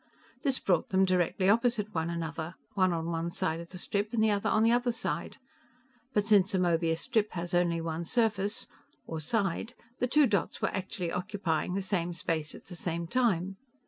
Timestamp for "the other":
4.09-4.49, 4.63-4.91